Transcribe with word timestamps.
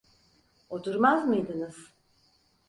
Oturmaz 0.69 1.27
mıydınız? 1.27 1.91